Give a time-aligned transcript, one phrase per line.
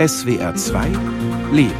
[0.00, 0.86] SWR 2
[1.52, 1.74] Leben.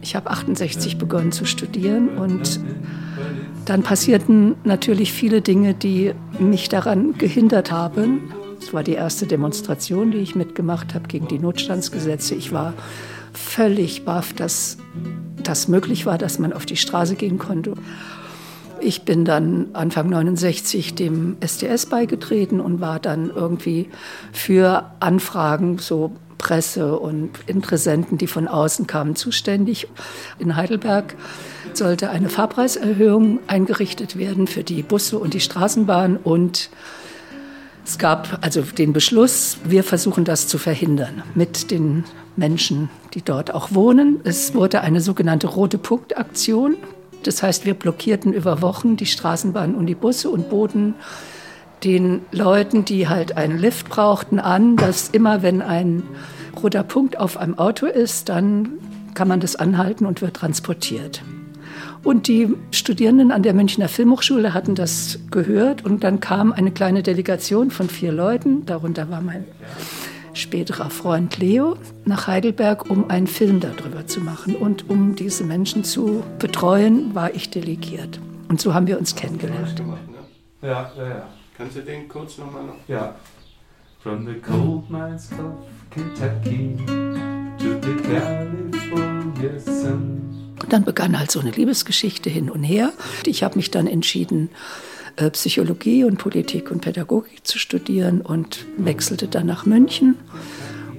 [0.00, 2.60] Ich habe 68 begonnen zu studieren und
[3.64, 8.32] dann passierten natürlich viele Dinge, die mich daran gehindert haben.
[8.60, 12.36] Es war die erste Demonstration, die ich mitgemacht habe gegen die Notstandsgesetze.
[12.36, 12.74] Ich war
[13.38, 14.78] völlig baff, dass
[15.42, 17.74] das möglich war, dass man auf die Straße gehen konnte.
[18.80, 23.88] Ich bin dann Anfang 69 dem SDS beigetreten und war dann irgendwie
[24.32, 29.88] für Anfragen so Presse und Interessenten, die von außen kamen, zuständig.
[30.38, 31.16] In Heidelberg
[31.74, 36.70] sollte eine Fahrpreiserhöhung eingerichtet werden für die Busse und die Straßenbahn und
[37.88, 42.04] es gab also den Beschluss, wir versuchen das zu verhindern mit den
[42.36, 44.20] Menschen, die dort auch wohnen.
[44.24, 46.76] Es wurde eine sogenannte rote Punktaktion.
[47.22, 50.96] Das heißt, wir blockierten über Wochen die Straßenbahn und die Busse und boten
[51.82, 56.02] den Leuten, die halt einen Lift brauchten, an, dass immer wenn ein
[56.62, 58.68] roter Punkt auf einem Auto ist, dann
[59.14, 61.22] kann man das anhalten und wird transportiert.
[62.08, 67.02] Und die Studierenden an der Münchner Filmhochschule hatten das gehört und dann kam eine kleine
[67.02, 69.44] Delegation von vier Leuten, darunter war mein
[70.32, 74.56] späterer Freund Leo, nach Heidelberg, um einen Film darüber zu machen.
[74.56, 78.18] Und um diese Menschen zu betreuen, war ich delegiert.
[78.48, 79.82] Und so haben wir uns kennengelernt.
[80.62, 81.28] Ja, ja, ja.
[81.58, 82.76] Kannst du den kurz nochmal noch?
[82.88, 83.16] Ja.
[84.02, 85.52] From the cold mines of
[85.90, 86.74] Kentucky
[87.58, 90.37] to the California sun.
[90.68, 92.92] Dann begann halt so eine Liebesgeschichte hin und her.
[93.24, 94.50] Ich habe mich dann entschieden,
[95.16, 100.16] äh, Psychologie und Politik und Pädagogik zu studieren und wechselte dann nach München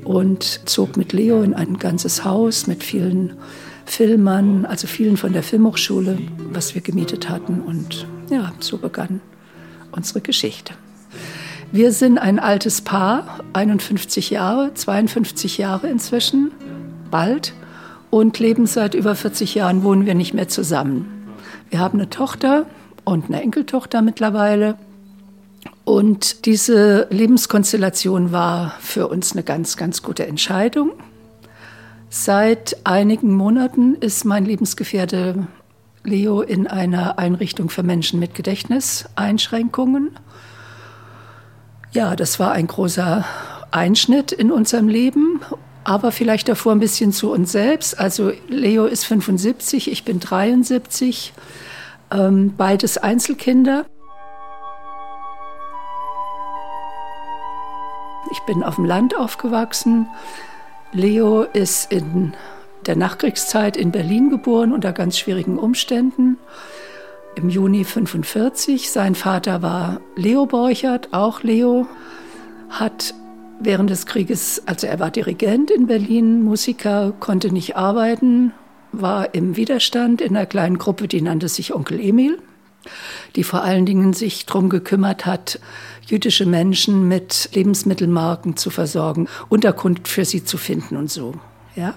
[0.03, 3.34] und zog mit Leo in ein ganzes Haus mit vielen
[3.86, 6.17] Filmern, also vielen von der Filmhochschule,
[6.52, 7.61] was wir gemietet hatten.
[7.61, 9.22] Und ja, so begann
[9.92, 10.73] unsere Geschichte.
[11.72, 16.52] Wir sind ein altes Paar, 51 Jahre, 52 Jahre inzwischen,
[17.11, 17.54] bald,
[18.09, 21.36] und leben seit über 40 Jahren, wohnen wir nicht mehr zusammen.
[21.70, 22.65] Wir haben eine Tochter
[23.03, 24.77] und eine Enkeltochter mittlerweile.
[25.86, 30.92] Und diese Lebenskonstellation war für uns eine ganz, ganz gute Entscheidung.
[32.09, 35.48] Seit einigen Monaten ist mein Lebensgefährte
[36.03, 40.11] Leo in einer Einrichtung für Menschen mit Gedächtniseinschränkungen.
[41.92, 43.25] Ja, das war ein großer
[43.71, 45.42] Einschnitt in unserem Leben,
[45.89, 48.00] aber vielleicht davor ein bisschen zu uns selbst.
[48.00, 51.33] Also Leo ist 75, ich bin 73,
[52.11, 53.88] ähm, beides Einzelkinder.
[58.32, 60.05] Ich bin auf dem Land aufgewachsen.
[60.92, 62.33] Leo ist in
[62.86, 66.38] der Nachkriegszeit in Berlin geboren unter ganz schwierigen Umständen.
[67.33, 68.92] Im Juni 45.
[68.92, 71.88] Sein Vater war Leo Borchert, auch Leo,
[72.70, 73.16] hat
[73.59, 78.53] während des Krieges, also er war Dirigent in Berlin, Musiker, konnte nicht arbeiten,
[78.92, 82.39] war im Widerstand in einer kleinen Gruppe, die nannte sich Onkel Emil,
[83.36, 85.59] die vor allen Dingen sich darum gekümmert hat,
[86.08, 91.33] jüdische Menschen mit Lebensmittelmarken zu versorgen, Unterkunft für sie zu finden und so.
[91.75, 91.93] Ja.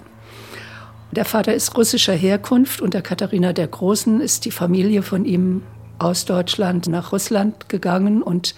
[1.11, 2.81] Der Vater ist russischer Herkunft.
[2.81, 5.61] Unter Katharina der Großen ist die Familie von ihm
[5.99, 8.55] aus Deutschland nach Russland gegangen und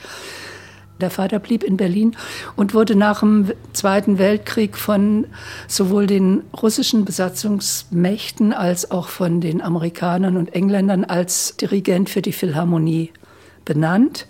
[1.02, 2.16] der Vater blieb in Berlin
[2.56, 5.28] und wurde nach dem Zweiten Weltkrieg von
[5.68, 12.32] sowohl den russischen Besatzungsmächten als auch von den Amerikanern und Engländern als Dirigent für die
[12.32, 13.12] Philharmonie
[13.66, 14.28] benannt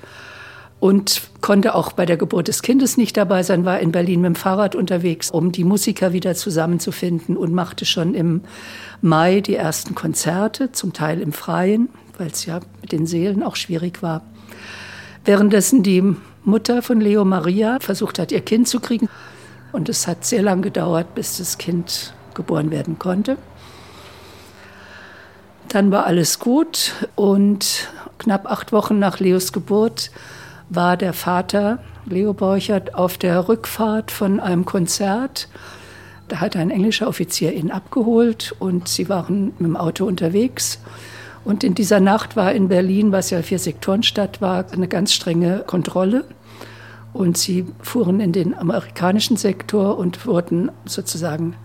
[0.80, 4.30] und konnte auch bei der Geburt des Kindes nicht dabei sein, war in Berlin mit
[4.30, 8.42] dem Fahrrad unterwegs, um die Musiker wieder zusammenzufinden und machte schon im
[9.02, 13.56] Mai die ersten Konzerte, zum Teil im Freien, weil es ja mit den Seelen auch
[13.56, 14.24] schwierig war.
[15.26, 19.10] Währenddessen die Mutter von Leo Maria versucht hat, ihr Kind zu kriegen.
[19.72, 23.38] Und es hat sehr lange gedauert, bis das Kind geboren werden konnte.
[25.68, 27.90] Dann war alles gut und
[28.20, 30.12] knapp acht Wochen nach Leos Geburt
[30.70, 35.50] war der Vater, Leo Borchert, auf der Rückfahrt von einem Konzert.
[36.28, 40.80] Da hat ein englischer Offizier ihn abgeholt und sie waren mit dem Auto unterwegs.
[41.46, 46.26] Und in dieser Nacht war in Berlin, was ja Vier-Sektoren-Stadt war, eine ganz strenge Kontrolle.
[47.14, 51.56] Und sie fuhren in den amerikanischen Sektor und wurden sozusagen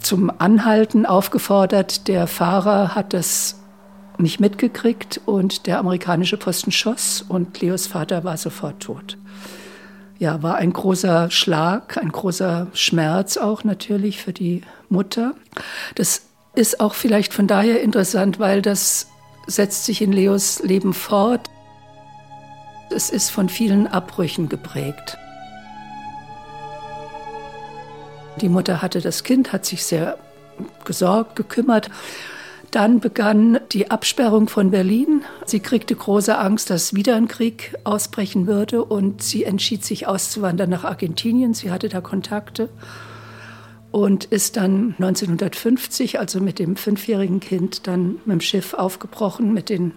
[0.00, 2.06] zum Anhalten aufgefordert.
[2.06, 3.60] Der Fahrer hat das
[4.18, 9.18] nicht mitgekriegt und der amerikanische Posten schoss und Leos Vater war sofort tot.
[10.18, 15.34] Ja, war ein großer Schlag, ein großer Schmerz auch natürlich für die Mutter.
[15.94, 19.08] Das Ist auch vielleicht von daher interessant, weil das
[19.46, 21.48] setzt sich in Leos Leben fort.
[22.90, 25.18] Es ist von vielen Abbrüchen geprägt.
[28.40, 30.18] Die Mutter hatte das Kind, hat sich sehr
[30.84, 31.90] gesorgt, gekümmert.
[32.70, 35.24] Dann begann die Absperrung von Berlin.
[35.46, 40.68] Sie kriegte große Angst, dass wieder ein Krieg ausbrechen würde und sie entschied sich auszuwandern
[40.68, 41.54] nach Argentinien.
[41.54, 42.68] Sie hatte da Kontakte
[43.90, 49.70] und ist dann 1950, also mit dem fünfjährigen Kind, dann mit dem Schiff aufgebrochen, mit
[49.70, 49.92] den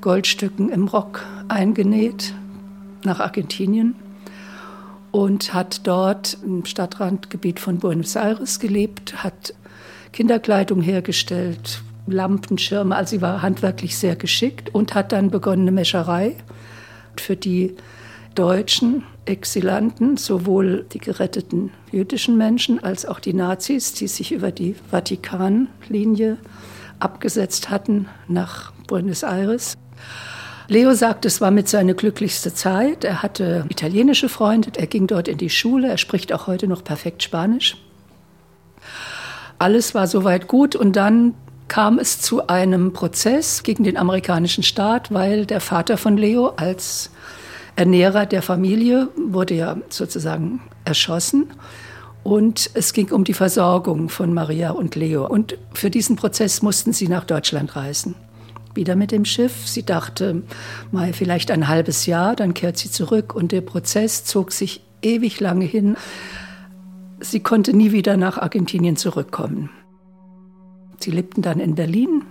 [0.00, 2.34] Goldstücken im Rock eingenäht
[3.04, 3.94] nach Argentinien
[5.10, 9.54] und hat dort im Stadtrandgebiet von Buenos Aires gelebt, hat
[10.12, 16.36] Kinderkleidung hergestellt, Lampenschirme, also sie war handwerklich sehr geschickt und hat dann begonnen eine Mescherei
[17.16, 17.76] für die
[18.34, 24.74] Deutschen Exilanten, sowohl die geretteten jüdischen Menschen als auch die Nazis, die sich über die
[24.90, 26.38] Vatikanlinie
[26.98, 29.74] abgesetzt hatten nach Buenos Aires.
[30.68, 33.04] Leo sagt, es war mit seiner glücklichste Zeit.
[33.04, 36.82] Er hatte italienische Freunde, er ging dort in die Schule, er spricht auch heute noch
[36.82, 37.76] perfekt Spanisch.
[39.58, 41.34] Alles war soweit gut und dann
[41.68, 47.10] kam es zu einem Prozess gegen den amerikanischen Staat, weil der Vater von Leo als
[47.76, 51.50] Ernährer der Familie wurde ja sozusagen erschossen.
[52.22, 55.26] Und es ging um die Versorgung von Maria und Leo.
[55.26, 58.14] Und für diesen Prozess mussten sie nach Deutschland reisen.
[58.74, 59.66] Wieder mit dem Schiff.
[59.66, 60.42] Sie dachte,
[60.92, 63.34] mal vielleicht ein halbes Jahr, dann kehrt sie zurück.
[63.34, 65.96] Und der Prozess zog sich ewig lange hin.
[67.20, 69.70] Sie konnte nie wieder nach Argentinien zurückkommen.
[71.00, 72.24] Sie lebten dann in Berlin.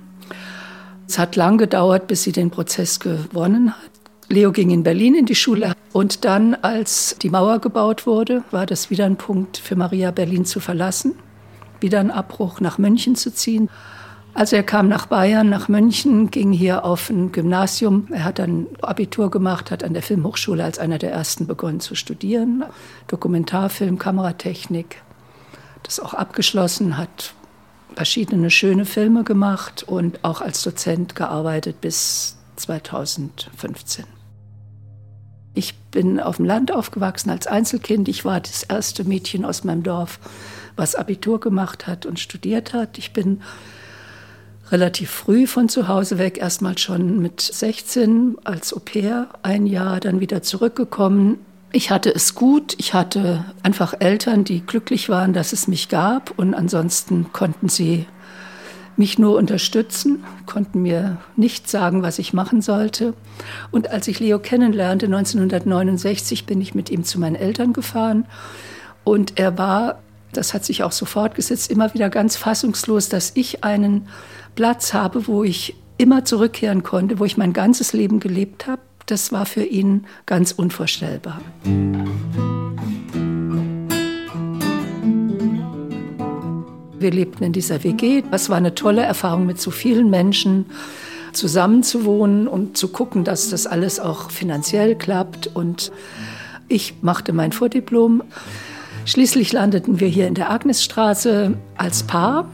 [1.08, 3.91] Es hat lang gedauert, bis sie den Prozess gewonnen hat.
[4.32, 8.66] Leo ging in Berlin in die Schule und dann, als die Mauer gebaut wurde, war
[8.66, 11.16] das wieder ein Punkt für Maria, Berlin zu verlassen,
[11.80, 13.70] wieder ein Abbruch nach München zu ziehen.
[14.34, 18.08] Also er kam nach Bayern, nach München, ging hier auf ein Gymnasium.
[18.12, 21.96] Er hat dann Abitur gemacht, hat an der Filmhochschule als einer der ersten begonnen zu
[21.96, 22.64] studieren.
[23.08, 25.02] Dokumentarfilm, Kameratechnik.
[25.84, 27.34] Das auch abgeschlossen, hat
[27.96, 34.21] verschiedene schöne Filme gemacht und auch als Dozent gearbeitet bis 2015.
[35.94, 38.08] Ich bin auf dem Land aufgewachsen als Einzelkind.
[38.08, 40.20] Ich war das erste Mädchen aus meinem Dorf,
[40.78, 42.98] was Abitur gemacht hat und studiert hat.
[42.98, 43.42] Ich bin
[44.72, 50.00] relativ früh von zu Hause weg, erstmal schon mit 16 als Au pair, ein Jahr
[50.00, 51.40] dann wieder zurückgekommen.
[51.74, 56.40] Ich hatte es gut, ich hatte einfach Eltern, die glücklich waren, dass es mich gab
[56.40, 58.06] und ansonsten konnten sie
[59.02, 63.16] mich nur unterstützen, konnten mir nicht sagen, was ich machen sollte.
[63.72, 68.28] Und als ich Leo kennenlernte, 1969, bin ich mit ihm zu meinen Eltern gefahren.
[69.04, 70.04] Und er war,
[70.34, 74.08] das hat sich auch so fortgesetzt, immer wieder ganz fassungslos, dass ich einen
[74.54, 78.84] Platz habe, wo ich immer zurückkehren konnte, wo ich mein ganzes Leben gelebt habe.
[79.08, 81.42] Das war für ihn ganz unvorstellbar.
[87.02, 88.24] Wir lebten in dieser WG.
[88.32, 90.66] Es war eine tolle Erfahrung, mit so vielen Menschen
[91.34, 95.48] zusammenzuwohnen und zu gucken, dass das alles auch finanziell klappt.
[95.48, 95.92] Und
[96.68, 98.24] ich machte mein Vordiplom.
[99.06, 102.48] Schließlich landeten wir hier in der Agnesstraße als Paar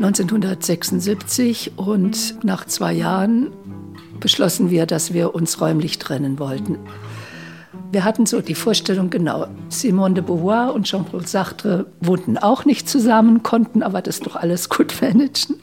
[0.00, 3.52] 1976 und nach zwei Jahren
[4.18, 6.78] beschlossen wir, dass wir uns räumlich trennen wollten.
[7.90, 12.88] Wir hatten so die Vorstellung, genau, Simone de Beauvoir und Jean-Paul Sartre wohnten auch nicht
[12.88, 15.56] zusammen, konnten aber das doch alles gut managen.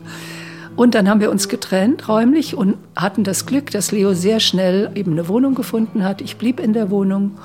[0.76, 4.92] Und dann haben wir uns getrennt räumlich und hatten das Glück, dass Leo sehr schnell
[4.96, 6.22] eben eine Wohnung gefunden hat.
[6.22, 7.38] Ich blieb in der Wohnung.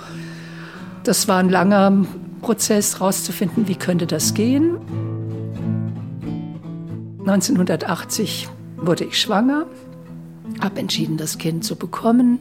[1.03, 2.07] Das war ein langer
[2.41, 4.79] Prozess, herauszufinden, wie könnte das gehen.
[7.21, 9.67] 1980 wurde ich schwanger,
[10.61, 12.39] habe entschieden, das Kind zu bekommen,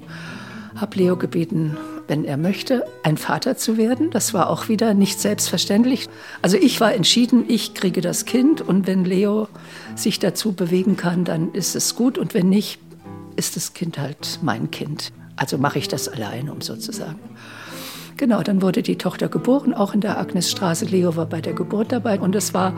[0.76, 1.76] habe Leo gebeten,
[2.08, 4.12] wenn er möchte, ein Vater zu werden.
[4.12, 6.08] Das war auch wieder nicht selbstverständlich.
[6.42, 9.48] Also ich war entschieden, ich kriege das Kind und wenn Leo
[9.96, 12.80] sich dazu bewegen kann, dann ist es gut und wenn nicht,
[13.36, 15.12] ist das Kind halt mein Kind.
[15.36, 17.20] Also mache ich das allein, um sozusagen.
[18.18, 20.86] Genau, dann wurde die Tochter geboren, auch in der Agnesstraße.
[20.86, 22.74] Leo war bei der Geburt dabei und es war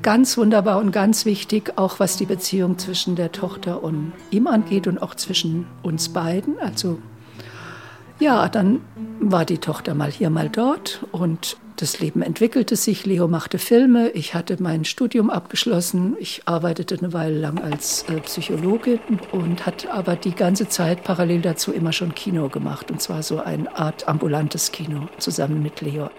[0.00, 4.86] ganz wunderbar und ganz wichtig, auch was die Beziehung zwischen der Tochter und ihm angeht
[4.86, 6.58] und auch zwischen uns beiden.
[6.58, 6.98] Also
[8.18, 8.80] ja, dann
[9.20, 13.06] war die Tochter mal hier, mal dort und das Leben entwickelte sich.
[13.06, 18.20] Leo machte Filme, ich hatte mein Studium abgeschlossen, ich arbeitete eine Weile lang als äh,
[18.20, 19.00] Psychologin
[19.32, 23.40] und hatte aber die ganze Zeit parallel dazu immer schon Kino gemacht und zwar so
[23.40, 26.10] eine Art ambulantes Kino zusammen mit Leo.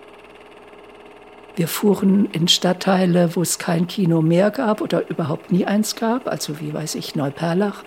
[1.56, 6.28] Wir fuhren in Stadtteile, wo es kein Kino mehr gab oder überhaupt nie eins gab,
[6.28, 7.84] also wie weiß ich, Neuperlach,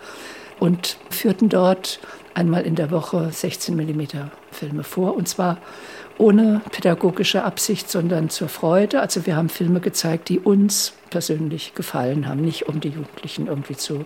[0.61, 1.99] und führten dort
[2.37, 5.17] einmal in der Woche 16 mm Filme vor.
[5.17, 5.59] Und zwar
[6.19, 9.01] ohne pädagogische Absicht, sondern zur Freude.
[9.01, 13.77] Also wir haben Filme gezeigt, die uns persönlich gefallen haben, nicht um die Jugendlichen irgendwie
[13.77, 14.05] zu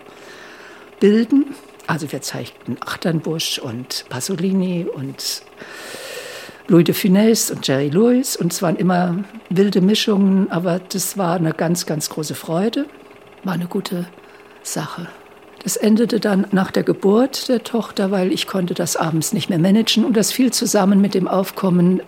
[0.99, 1.53] bilden.
[1.87, 5.43] Also wir zeigten Achternbusch und Pasolini und
[6.67, 8.37] Louis de Funès und Jerry Lewis.
[8.37, 12.85] Und es waren immer wilde Mischungen, aber das war eine ganz, ganz große Freude.
[13.43, 14.05] War eine gute
[14.63, 15.07] Sache.
[15.63, 19.59] Das endete dann nach der Geburt der Tochter, weil ich konnte das abends nicht mehr
[19.59, 22.01] managen und das fiel zusammen mit dem Aufkommen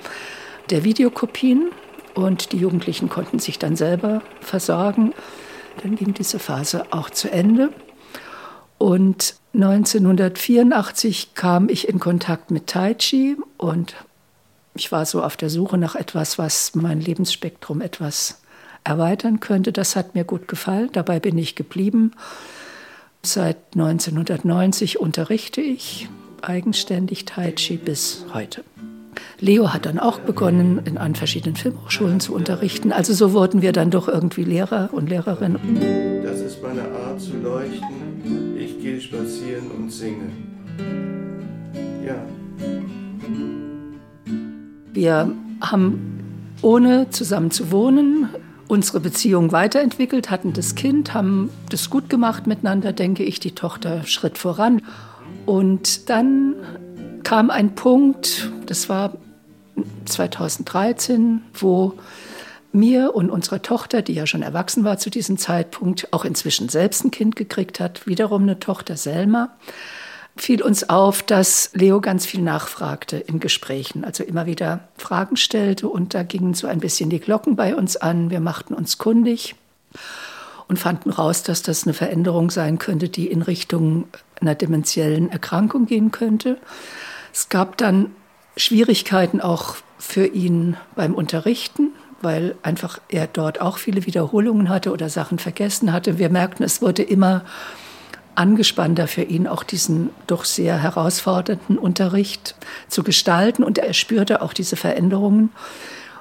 [0.69, 1.69] der Videokopien
[2.15, 5.13] und die Jugendlichen konnten sich dann selber versorgen.
[5.81, 7.69] Dann ging diese Phase auch zu Ende.
[8.77, 13.95] Und 1984 kam ich in Kontakt mit Tai Chi und
[14.75, 18.41] ich war so auf der Suche nach etwas, was mein Lebensspektrum etwas
[18.83, 19.71] erweitern könnte.
[19.71, 20.89] Das hat mir gut gefallen.
[20.91, 22.11] Dabei bin ich geblieben.
[23.25, 26.09] Seit 1990 unterrichte ich
[26.41, 28.65] eigenständig Tai Chi bis heute.
[29.39, 32.91] Leo hat dann auch begonnen, in an verschiedenen Filmhochschulen zu unterrichten.
[32.91, 36.21] Also so wurden wir dann doch irgendwie Lehrer und Lehrerinnen.
[36.21, 38.57] Das ist meine Art zu leuchten.
[38.57, 40.29] Ich gehe spazieren und singe.
[42.05, 42.15] Ja.
[44.91, 46.19] Wir haben,
[46.61, 48.22] ohne zusammen zu wohnen,
[48.67, 54.03] unsere Beziehung weiterentwickelt, hatten das Kind, haben das gut gemacht miteinander, denke ich, die Tochter
[54.03, 54.81] Schritt voran.
[55.45, 56.55] Und dann
[57.23, 59.13] kam ein Punkt, das war
[60.05, 61.93] 2013, wo
[62.71, 67.05] mir und unserer Tochter, die ja schon erwachsen war zu diesem Zeitpunkt, auch inzwischen selbst
[67.05, 69.55] ein Kind gekriegt hat, wiederum eine Tochter Selma,
[70.35, 75.87] fiel uns auf, dass Leo ganz viel nachfragte in Gesprächen, also immer wieder Fragen stellte
[75.87, 78.29] und da gingen so ein bisschen die Glocken bei uns an.
[78.29, 79.55] Wir machten uns kundig
[80.67, 84.05] und fanden raus, dass das eine Veränderung sein könnte, die in Richtung
[84.41, 86.57] einer dementiellen Erkrankung gehen könnte.
[87.31, 88.11] Es gab dann
[88.57, 95.09] Schwierigkeiten auch für ihn beim Unterrichten, weil einfach er dort auch viele Wiederholungen hatte oder
[95.09, 96.17] Sachen vergessen hatte.
[96.17, 97.43] Wir merkten, es wurde immer
[98.35, 102.55] angespannter für ihn, auch diesen doch sehr herausfordernden Unterricht
[102.87, 103.63] zu gestalten.
[103.63, 105.51] Und er spürte auch diese Veränderungen.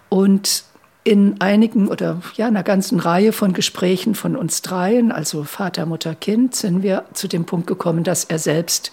[0.09, 0.65] Und
[1.05, 6.15] in einigen oder ja, einer ganzen Reihe von Gesprächen von uns dreien, also Vater, Mutter,
[6.15, 8.93] Kind, sind wir zu dem Punkt gekommen, dass er selbst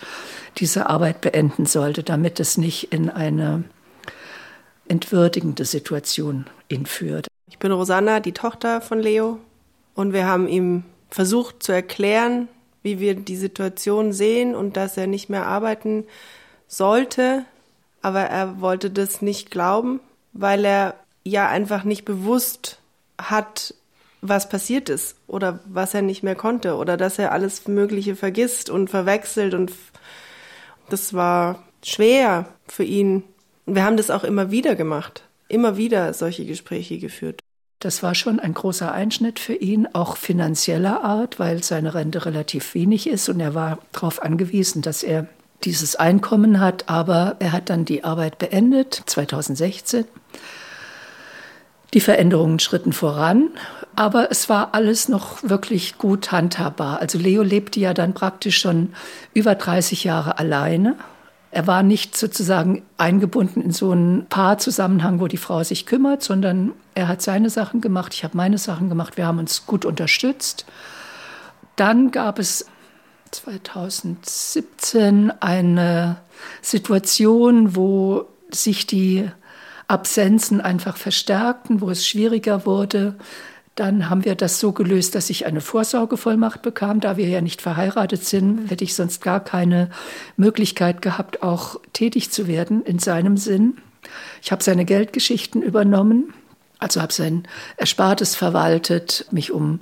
[0.57, 3.63] diese Arbeit beenden sollte, damit es nicht in eine
[4.87, 7.27] entwürdigende Situation ihn führt.
[7.47, 9.39] Ich bin Rosanna, die Tochter von Leo,
[9.93, 12.47] und wir haben ihm versucht zu erklären,
[12.83, 16.05] wie wir die Situation sehen und dass er nicht mehr arbeiten
[16.67, 17.45] sollte.
[18.01, 19.99] Aber er wollte das nicht glauben,
[20.33, 22.79] weil er ja einfach nicht bewusst
[23.19, 23.73] hat,
[24.21, 28.69] was passiert ist oder was er nicht mehr konnte oder dass er alles Mögliche vergisst
[28.69, 29.71] und verwechselt und
[30.89, 33.23] das war schwer für ihn.
[33.65, 37.41] Wir haben das auch immer wieder gemacht, immer wieder solche Gespräche geführt.
[37.79, 42.73] Das war schon ein großer Einschnitt für ihn, auch finanzieller Art, weil seine Rente relativ
[42.73, 45.27] wenig ist und er war darauf angewiesen, dass er
[45.63, 46.89] dieses Einkommen hat.
[46.89, 50.03] Aber er hat dann die Arbeit beendet, 2016.
[51.93, 53.49] Die Veränderungen schritten voran,
[53.95, 56.99] aber es war alles noch wirklich gut handhabbar.
[56.99, 58.93] Also Leo lebte ja dann praktisch schon
[59.33, 60.97] über 30 Jahre alleine
[61.51, 66.73] er war nicht sozusagen eingebunden in so einen Paarzusammenhang, wo die Frau sich kümmert, sondern
[66.93, 70.65] er hat seine Sachen gemacht, ich habe meine Sachen gemacht, wir haben uns gut unterstützt.
[71.75, 72.65] Dann gab es
[73.31, 76.17] 2017 eine
[76.61, 79.29] Situation, wo sich die
[79.87, 83.15] Absenzen einfach verstärkten, wo es schwieriger wurde,
[83.79, 86.99] dann haben wir das so gelöst, dass ich eine Vorsorgevollmacht bekam.
[86.99, 89.89] Da wir ja nicht verheiratet sind, hätte ich sonst gar keine
[90.35, 93.77] Möglichkeit gehabt, auch tätig zu werden in seinem Sinn.
[94.41, 96.33] Ich habe seine Geldgeschichten übernommen,
[96.77, 99.79] also habe sein Erspartes verwaltet, mich um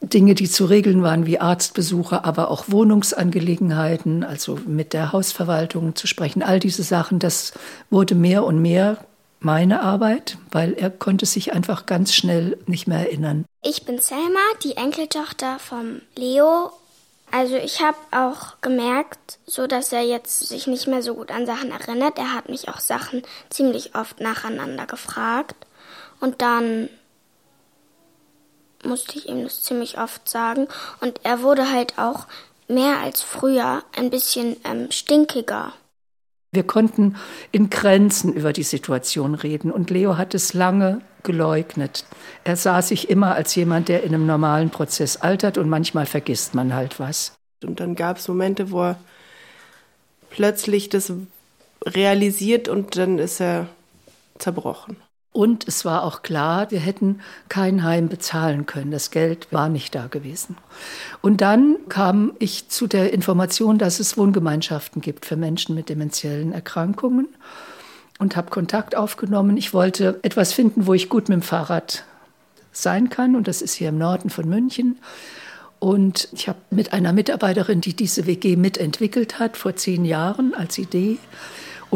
[0.00, 6.06] Dinge, die zu regeln waren, wie Arztbesuche, aber auch Wohnungsangelegenheiten, also mit der Hausverwaltung zu
[6.06, 6.42] sprechen.
[6.42, 7.52] All diese Sachen, das
[7.88, 8.98] wurde mehr und mehr
[9.40, 13.44] meine Arbeit, weil er konnte sich einfach ganz schnell nicht mehr erinnern.
[13.62, 16.72] Ich bin Selma, die Enkeltochter vom Leo.
[17.30, 21.46] Also ich habe auch gemerkt, so dass er jetzt sich nicht mehr so gut an
[21.46, 22.18] Sachen erinnert.
[22.18, 25.56] Er hat mich auch Sachen ziemlich oft nacheinander gefragt
[26.20, 26.88] und dann
[28.84, 30.68] musste ich ihm das ziemlich oft sagen
[31.00, 32.26] und er wurde halt auch
[32.68, 35.72] mehr als früher ein bisschen ähm, stinkiger.
[36.52, 37.16] Wir konnten
[37.52, 42.04] in Grenzen über die Situation reden und Leo hat es lange geleugnet.
[42.44, 46.54] Er sah sich immer als jemand, der in einem normalen Prozess altert und manchmal vergisst
[46.54, 47.34] man halt was.
[47.64, 48.98] Und dann gab es Momente, wo er
[50.30, 51.12] plötzlich das
[51.84, 53.68] realisiert und dann ist er
[54.38, 54.96] zerbrochen.
[55.36, 58.90] Und es war auch klar, wir hätten kein Heim bezahlen können.
[58.90, 60.56] Das Geld war nicht da gewesen.
[61.20, 66.52] Und dann kam ich zu der Information, dass es Wohngemeinschaften gibt für Menschen mit demenziellen
[66.52, 67.28] Erkrankungen
[68.18, 69.58] und habe Kontakt aufgenommen.
[69.58, 72.04] Ich wollte etwas finden, wo ich gut mit dem Fahrrad
[72.72, 73.36] sein kann.
[73.36, 74.96] Und das ist hier im Norden von München.
[75.78, 80.78] Und ich habe mit einer Mitarbeiterin, die diese WG mitentwickelt hat, vor zehn Jahren als
[80.78, 81.18] Idee,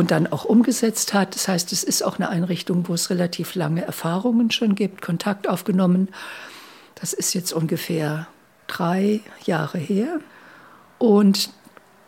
[0.00, 1.34] und dann auch umgesetzt hat.
[1.34, 5.46] Das heißt, es ist auch eine Einrichtung, wo es relativ lange Erfahrungen schon gibt, Kontakt
[5.46, 6.08] aufgenommen.
[6.94, 8.26] Das ist jetzt ungefähr
[8.66, 10.20] drei Jahre her.
[10.96, 11.50] Und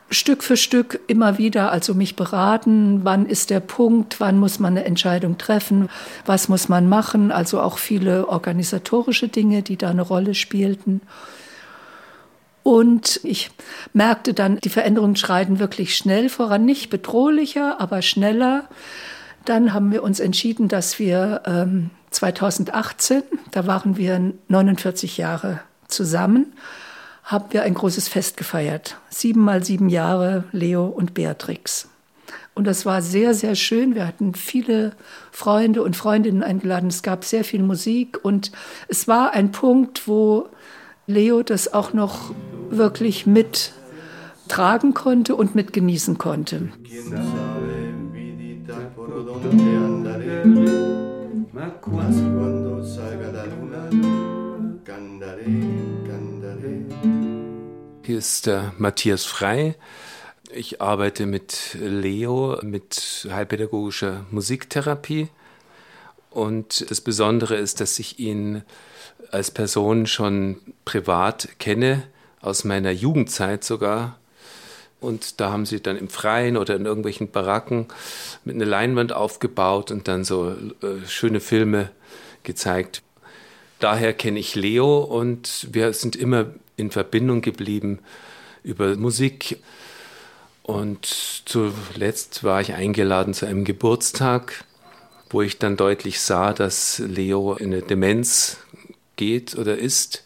[0.09, 4.73] Stück für Stück immer wieder, also mich beraten, wann ist der Punkt, wann muss man
[4.73, 5.91] eine Entscheidung treffen,
[6.25, 11.03] was muss man machen, also auch viele organisatorische Dinge, die da eine Rolle spielten.
[12.63, 13.51] Und ich
[13.93, 18.69] merkte dann, die Veränderungen schreiten wirklich schnell voran, nicht bedrohlicher, aber schneller.
[19.45, 26.53] Dann haben wir uns entschieden, dass wir ähm, 2018, da waren wir 49 Jahre zusammen,
[27.25, 28.97] haben wir ein großes Fest gefeiert.
[29.09, 31.89] Sieben mal sieben Jahre Leo und Beatrix.
[32.55, 33.95] Und das war sehr, sehr schön.
[33.95, 34.93] Wir hatten viele
[35.31, 36.89] Freunde und Freundinnen eingeladen.
[36.89, 38.53] Es gab sehr viel Musik und
[38.89, 40.49] es war ein Punkt, wo
[41.07, 42.33] Leo das auch noch
[42.71, 43.73] wirklich mit
[44.49, 46.69] tragen konnte und mit genießen konnte.
[58.05, 59.77] Hier ist der Matthias Frei.
[60.55, 65.29] Ich arbeite mit Leo mit heilpädagogischer Musiktherapie.
[66.31, 68.63] Und das Besondere ist, dass ich ihn
[69.31, 72.03] als Person schon privat kenne,
[72.41, 74.19] aus meiner Jugendzeit sogar.
[75.01, 77.87] Und da haben sie dann im Freien oder in irgendwelchen Baracken
[78.45, 81.91] mit einer Leinwand aufgebaut und dann so äh, schöne Filme
[82.45, 83.03] gezeigt.
[83.81, 87.99] Daher kenne ich Leo und wir sind immer in Verbindung geblieben
[88.63, 89.59] über Musik.
[90.63, 91.07] Und
[91.45, 94.65] zuletzt war ich eingeladen zu einem Geburtstag,
[95.31, 98.59] wo ich dann deutlich sah, dass Leo in eine Demenz
[99.23, 100.25] geht oder ist.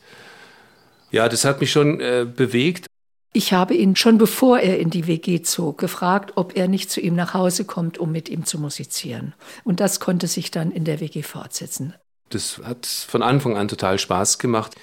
[1.10, 2.86] Ja, das hat mich schon äh, bewegt.
[3.32, 7.00] Ich habe ihn schon bevor er in die WG zog gefragt, ob er nicht zu
[7.00, 9.34] ihm nach Hause kommt, um mit ihm zu musizieren.
[9.62, 11.94] Und das konnte sich dann in der WG fortsetzen.
[12.30, 14.74] Das hat von Anfang an total Spaß gemacht.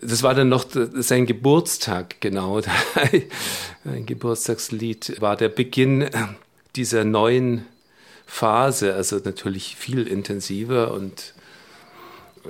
[0.00, 2.62] Das war dann noch sein Geburtstag, genau.
[3.84, 6.08] Ein Geburtstagslied war der Beginn
[6.74, 7.66] dieser neuen
[8.24, 11.34] Phase, also natürlich viel intensiver und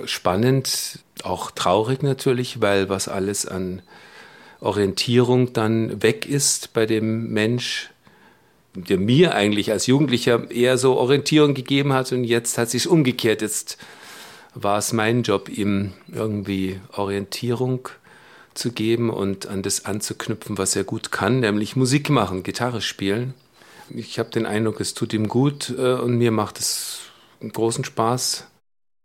[0.05, 3.81] spannend, auch traurig natürlich, weil was alles an
[4.59, 7.89] Orientierung dann weg ist bei dem Mensch,
[8.73, 13.41] der mir eigentlich als Jugendlicher eher so Orientierung gegeben hat und jetzt hat sich umgekehrt.
[13.41, 13.77] Jetzt
[14.53, 17.89] war es mein Job, ihm irgendwie Orientierung
[18.53, 23.33] zu geben und an das anzuknüpfen, was er gut kann, nämlich Musik machen, Gitarre spielen.
[23.89, 26.99] Ich habe den Eindruck, es tut ihm gut äh, und mir macht es
[27.41, 28.47] großen Spaß,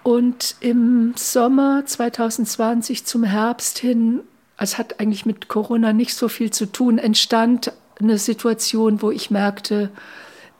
[0.06, 4.20] und im Sommer 2020 zum Herbst hin,
[4.56, 9.32] es hat eigentlich mit Corona nicht so viel zu tun, entstand eine Situation, wo ich
[9.32, 9.90] merkte,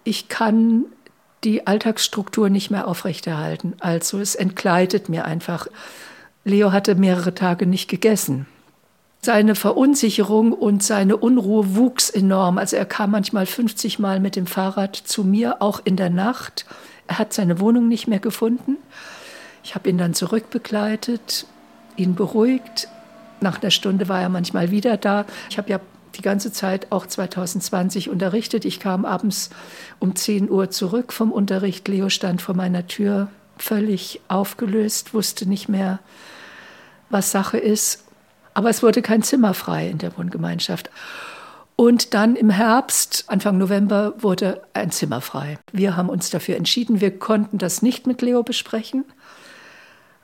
[0.02, 0.86] ich kann
[1.44, 3.74] die Alltagsstruktur nicht mehr aufrechterhalten.
[3.78, 5.68] Also es entgleitet mir einfach.
[6.44, 8.46] Leo hatte mehrere Tage nicht gegessen.
[9.22, 12.58] Seine Verunsicherung und seine Unruhe wuchs enorm.
[12.58, 16.66] Also er kam manchmal 50 Mal mit dem Fahrrad zu mir, auch in der Nacht.
[17.06, 18.78] Er hat seine Wohnung nicht mehr gefunden.
[19.66, 21.44] Ich habe ihn dann zurückbegleitet,
[21.96, 22.86] ihn beruhigt.
[23.40, 25.26] Nach einer Stunde war er manchmal wieder da.
[25.50, 25.80] Ich habe ja
[26.14, 28.64] die ganze Zeit auch 2020 unterrichtet.
[28.64, 29.50] Ich kam abends
[29.98, 31.88] um 10 Uhr zurück vom Unterricht.
[31.88, 33.26] Leo stand vor meiner Tür,
[33.58, 35.98] völlig aufgelöst, wusste nicht mehr,
[37.10, 38.04] was Sache ist.
[38.54, 40.90] Aber es wurde kein Zimmer frei in der Wohngemeinschaft.
[41.74, 45.58] Und dann im Herbst, Anfang November, wurde ein Zimmer frei.
[45.72, 47.00] Wir haben uns dafür entschieden.
[47.00, 49.04] Wir konnten das nicht mit Leo besprechen.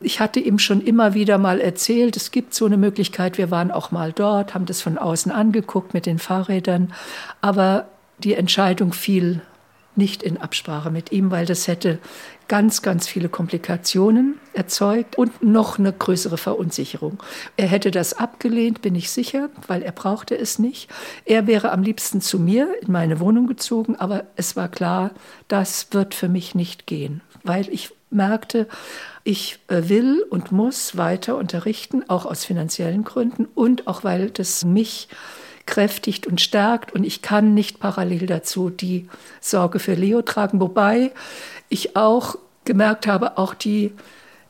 [0.02, 3.38] Ich hatte ihm schon immer wieder mal erzählt, es gibt so eine Möglichkeit.
[3.38, 6.92] Wir waren auch mal dort, haben das von außen angeguckt mit den Fahrrädern.
[7.40, 7.86] Aber
[8.18, 9.42] die Entscheidung fiel
[9.94, 11.98] nicht in Absprache mit ihm, weil das hätte
[12.48, 17.22] ganz, ganz viele Komplikationen erzeugt und noch eine größere Verunsicherung.
[17.56, 20.90] Er hätte das abgelehnt, bin ich sicher, weil er brauchte es nicht.
[21.24, 25.10] Er wäre am liebsten zu mir in meine Wohnung gezogen, aber es war klar,
[25.48, 28.68] das wird für mich nicht gehen, weil ich merkte,
[29.24, 34.64] ich äh, will und muss weiter unterrichten, auch aus finanziellen Gründen und auch weil das
[34.64, 35.08] mich
[35.66, 39.08] kräftigt und stärkt und ich kann nicht parallel dazu die
[39.40, 41.12] Sorge für Leo tragen, wobei
[41.68, 43.92] ich auch gemerkt habe, auch die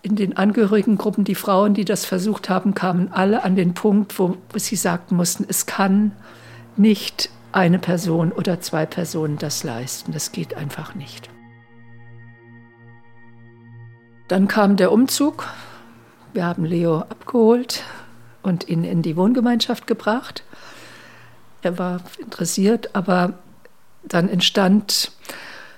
[0.02, 4.36] in den Angehörigengruppen, die Frauen, die das versucht haben, kamen alle an den Punkt, wo
[4.56, 6.12] sie sagten mussten, es kann
[6.76, 10.12] nicht eine Person oder zwei Personen das leisten.
[10.12, 11.28] Das geht einfach nicht.
[14.32, 15.46] Dann kam der Umzug.
[16.32, 17.82] Wir haben Leo abgeholt
[18.42, 20.42] und ihn in die Wohngemeinschaft gebracht.
[21.60, 23.34] Er war interessiert, aber
[24.02, 25.12] dann entstand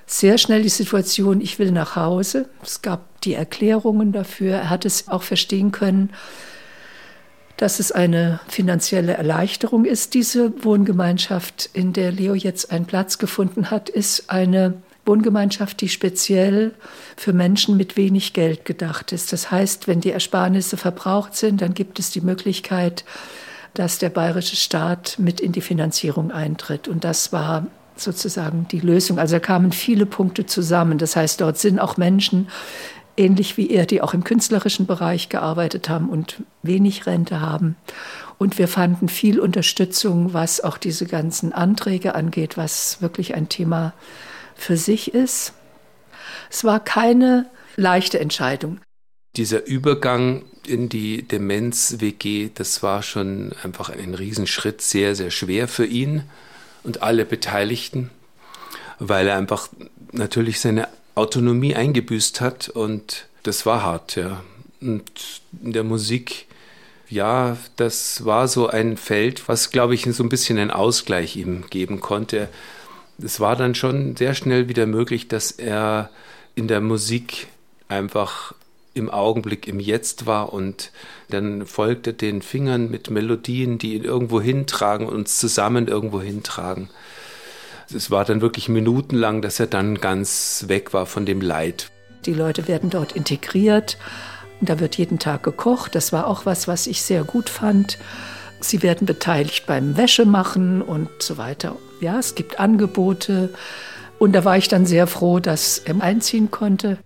[0.05, 2.47] sehr schnell die Situation, ich will nach Hause.
[2.63, 4.53] Es gab die Erklärungen dafür.
[4.53, 6.13] Er hat es auch verstehen können,
[7.57, 10.13] dass es eine finanzielle Erleichterung ist.
[10.13, 16.73] Diese Wohngemeinschaft, in der Leo jetzt einen Platz gefunden hat, ist eine Wohngemeinschaft, die speziell
[17.15, 19.31] für Menschen mit wenig Geld gedacht ist.
[19.31, 23.05] Das heißt, wenn die Ersparnisse verbraucht sind, dann gibt es die Möglichkeit,
[23.73, 26.87] dass der bayerische Staat mit in die Finanzierung eintritt.
[26.87, 29.19] Und das war sozusagen die Lösung.
[29.19, 30.97] Also da kamen viele Punkte zusammen.
[30.97, 32.47] Das heißt, dort sind auch Menschen,
[33.17, 37.75] ähnlich wie er, die auch im künstlerischen Bereich gearbeitet haben und wenig Rente haben.
[38.37, 43.93] Und wir fanden viel Unterstützung, was auch diese ganzen Anträge angeht, was wirklich ein Thema
[44.55, 45.53] für sich ist.
[46.49, 48.79] Es war keine leichte Entscheidung.
[49.35, 55.85] Dieser Übergang in die Demenz-WG, das war schon einfach ein Riesenschritt, sehr, sehr schwer für
[55.85, 56.23] ihn
[56.83, 58.09] und alle Beteiligten,
[58.99, 59.69] weil er einfach
[60.11, 64.43] natürlich seine Autonomie eingebüßt hat und das war hart, ja.
[64.81, 65.11] Und
[65.63, 66.47] in der Musik,
[67.09, 71.65] ja, das war so ein Feld, was, glaube ich, so ein bisschen einen Ausgleich ihm
[71.69, 72.49] geben konnte.
[73.21, 76.09] Es war dann schon sehr schnell wieder möglich, dass er
[76.55, 77.47] in der Musik
[77.87, 78.53] einfach
[78.93, 80.91] im Augenblick, im Jetzt war und
[81.29, 86.89] dann folgte den Fingern mit Melodien, die ihn irgendwo hintragen und uns zusammen irgendwo hintragen.
[87.93, 91.91] Es war dann wirklich minutenlang, dass er dann ganz weg war von dem Leid.
[92.25, 93.97] Die Leute werden dort integriert.
[94.61, 95.93] Da wird jeden Tag gekocht.
[95.93, 97.99] Das war auch was, was ich sehr gut fand.
[98.61, 101.75] Sie werden beteiligt beim Wäschemachen und so weiter.
[102.01, 103.53] Ja, es gibt Angebote.
[104.19, 106.97] Und da war ich dann sehr froh, dass er einziehen konnte.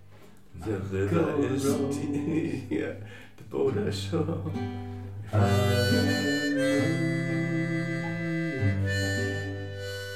[0.65, 4.41] The river is deep, the boat ashore.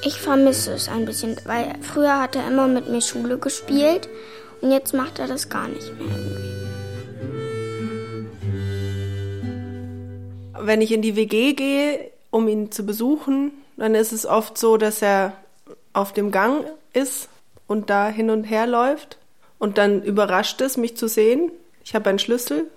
[0.06, 4.10] Ich vermisse es ein bisschen, weil früher hat er immer mit mir Schule gespielt
[4.62, 6.08] und jetzt macht er das gar nicht mehr
[10.60, 14.78] Wenn ich in die WG gehe, um ihn zu besuchen, dann ist es oft so,
[14.78, 15.34] dass er
[15.94, 17.30] auf dem Gang ist
[17.68, 19.18] und da hin und her läuft
[19.60, 21.52] und dann überrascht es mich zu sehen.
[21.84, 22.68] Ich habe einen Schlüssel,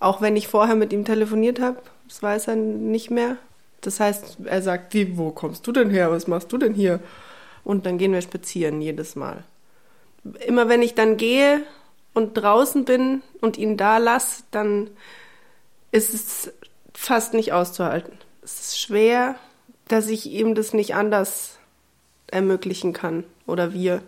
[0.00, 1.78] auch wenn ich vorher mit ihm telefoniert habe.
[2.06, 3.36] Das weiß er nicht mehr.
[3.80, 6.10] Das heißt, er sagt, wie, wo kommst du denn her?
[6.10, 7.00] Was machst du denn hier?
[7.64, 9.44] Und dann gehen wir spazieren jedes Mal.
[10.46, 11.62] Immer wenn ich dann gehe
[12.14, 14.90] und draußen bin und ihn da lasse, dann
[15.92, 16.52] ist es
[16.92, 18.12] fast nicht auszuhalten.
[18.42, 19.36] Es ist schwer,
[19.88, 21.58] dass ich ihm das nicht anders
[22.28, 24.02] ermöglichen kann oder wir.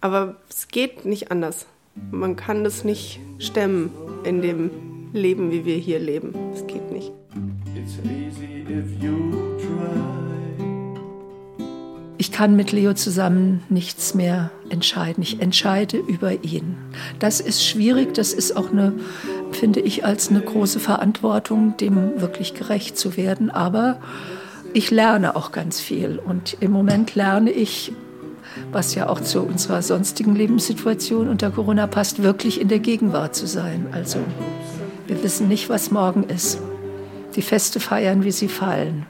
[0.00, 1.66] Aber es geht nicht anders.
[2.10, 3.90] Man kann das nicht stemmen
[4.24, 4.70] in dem
[5.12, 6.34] Leben, wie wir hier leben.
[6.54, 7.10] Es geht nicht.
[12.18, 15.22] Ich kann mit Leo zusammen nichts mehr entscheiden.
[15.22, 16.76] Ich entscheide über ihn.
[17.18, 18.14] Das ist schwierig.
[18.14, 18.92] Das ist auch eine,
[19.52, 23.50] finde ich, als eine große Verantwortung, dem wirklich gerecht zu werden.
[23.50, 24.00] Aber
[24.76, 26.18] ich lerne auch ganz viel.
[26.18, 27.92] Und im Moment lerne ich
[28.72, 33.46] was ja auch zu unserer sonstigen Lebenssituation unter Corona passt, wirklich in der Gegenwart zu
[33.46, 33.86] sein.
[33.92, 34.18] Also
[35.06, 36.60] wir wissen nicht, was morgen ist.
[37.34, 39.06] Die Feste feiern, wie sie fallen.